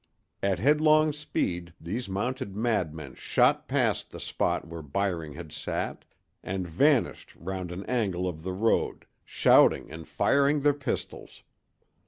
[0.41, 6.05] At headlong speed these mounted madmen shot past the spot where Byring had sat,
[6.41, 11.43] and vanished round an angle of the road, shouting and firing their pistols.